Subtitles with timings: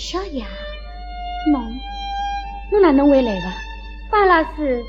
[0.00, 0.46] 小雅，
[1.52, 1.60] 侬，
[2.70, 3.42] 侬哪能会来的？
[4.08, 4.84] 方老师，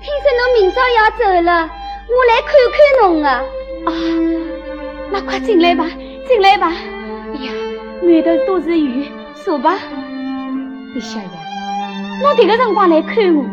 [0.00, 1.70] 听说侬明朝要走了，
[2.08, 3.40] 我来看看侬啊。
[3.86, 3.92] 啊，
[5.12, 5.86] 那快进来吧，
[6.26, 6.72] 进来吧。
[6.72, 7.52] 哎呀，
[8.02, 9.08] 满头都是雨，
[9.44, 9.78] 坐吧。
[10.92, 11.30] 李小雅，
[12.20, 13.44] 侬迭个辰光来看我，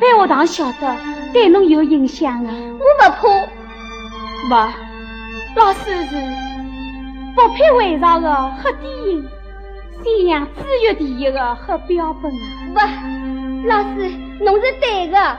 [0.00, 0.96] 班学堂晓得
[1.34, 2.54] 对侬有影响啊。
[2.80, 3.20] 我不怕。
[4.48, 6.16] 不，老师是
[7.36, 9.22] 不配为上的黑第一，
[10.02, 12.38] 信仰资源第一个黑标本啊。
[12.74, 14.08] 不，老师，
[14.40, 15.38] 侬是对的，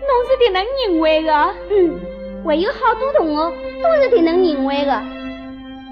[0.00, 1.32] 侬是这能认为的。
[1.70, 1.98] 嗯，
[2.44, 4.92] 还有好多同学都是这能认为的。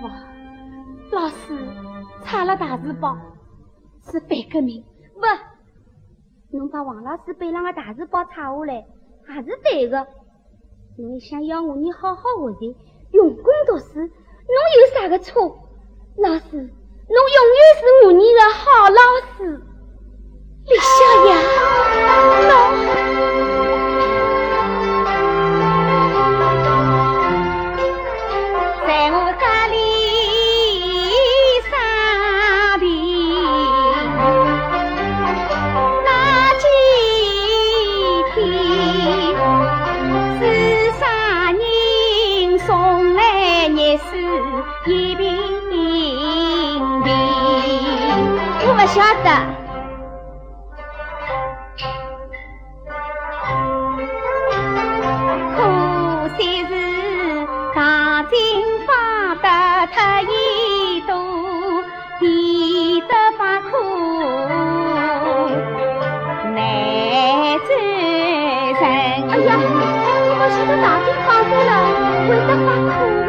[0.02, 0.11] 哇，
[1.12, 1.56] 老师
[2.24, 3.16] 查了大字报
[4.11, 4.84] 是反革命。
[5.14, 10.06] 不，侬把王老师背上的大字报查下来，也是对的。
[10.98, 12.77] 侬想要我，你好好学习，
[13.12, 15.58] 用功读书，侬有啥个错？
[16.16, 16.70] 老师，
[17.08, 19.00] 侬永远是我们的好老
[19.36, 19.60] 师。
[20.66, 21.33] 李小雅，
[48.94, 49.28] 晓得，
[55.56, 55.58] 可
[56.38, 56.70] 惜是
[57.74, 59.48] 大金发得
[59.88, 61.12] 太医，多
[62.20, 63.72] 难得发苦，
[66.55, 66.56] 难
[67.66, 68.80] 做人。
[69.28, 69.58] 哎呀，
[70.38, 71.06] 我大金
[71.66, 71.70] 了，
[72.46, 72.66] 得发
[72.96, 73.23] 苦。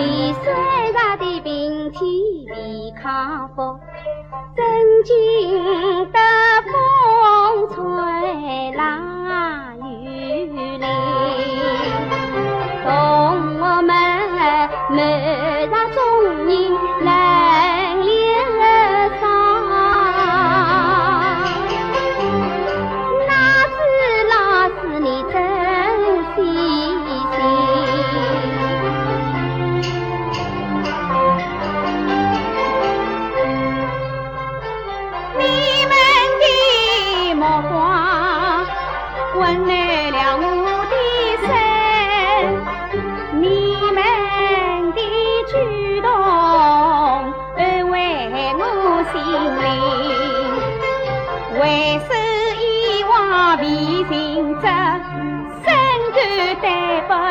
[0.00, 0.50] 你虽
[0.92, 3.78] 然的病体未康复，
[4.56, 4.64] 真
[5.04, 6.18] 经得
[6.72, 10.46] 风吹浪雨
[10.78, 10.82] 淋，
[12.82, 12.88] 同
[13.58, 14.98] 门门
[15.70, 16.48] 上众人
[17.04, 17.29] 来。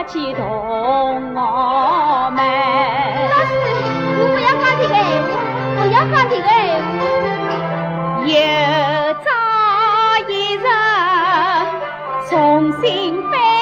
[0.09, 0.43] 起，同
[1.35, 2.41] 我们。
[3.29, 3.51] 老师，
[4.17, 5.31] 我不要讲这个闲话，
[5.77, 6.57] 不要讲这个闲
[6.97, 7.01] 话。
[8.25, 8.33] 又
[9.23, 9.29] 遭
[10.27, 10.65] 一日，
[12.27, 12.33] 重
[12.81, 13.58] 新翻。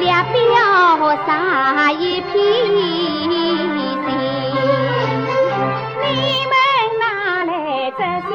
[0.00, 2.32] 两表 杀一片
[2.66, 2.76] 心。
[6.02, 6.06] 你
[6.50, 6.54] 们
[7.00, 7.04] 哪
[7.44, 7.52] 来
[7.92, 8.32] 这些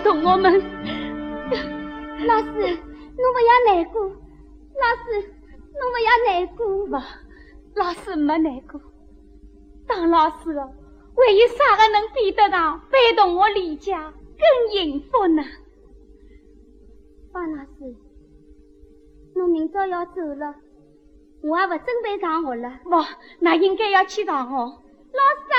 [0.00, 0.52] 同学们，
[2.26, 4.02] 老师，侬不要难过。
[4.02, 5.28] 老师，
[5.72, 6.86] 侬不要难过。
[6.86, 6.92] 不，
[7.76, 8.80] 老师没难过。
[9.86, 15.42] 当老师的，还有啥个能比得上陪同学理解更幸福呢？
[17.32, 17.96] 方老师，
[19.34, 20.54] 侬明朝要走了，
[21.42, 22.80] 我也不准备上学了。
[22.84, 22.90] 不，
[23.40, 24.54] 那应该要去上学。
[24.54, 24.76] 老师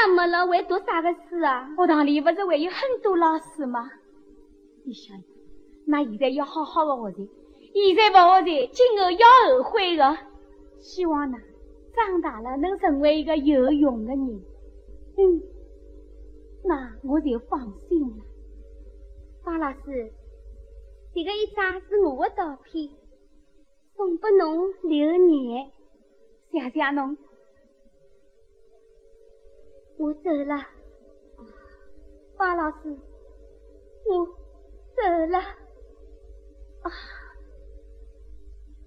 [0.08, 1.70] 也没了，还读啥个书啊？
[1.78, 3.90] 学堂里不是还有很多老师吗？
[4.86, 5.18] 你想，
[5.86, 7.30] 那现在要好好的学习，
[7.96, 10.18] 现在不学习，今后要后悔的。
[10.82, 11.38] 希望呢，
[11.96, 14.44] 长大了能成为一个有用的人。
[15.16, 15.42] 嗯，
[16.66, 18.26] 那我就放心了。
[19.44, 20.12] 方老师，
[21.14, 22.90] 这个一张是我的照片，
[23.96, 25.72] 送给侬留念。
[26.52, 27.18] 谢谢侬，
[29.98, 30.68] 我走了。
[32.38, 32.98] 方老师，
[34.10, 34.43] 我。
[35.04, 36.92] 走了啊！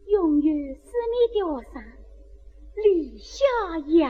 [0.07, 1.83] 永远是你的学生，
[2.83, 3.45] 李小
[3.99, 4.07] 雅。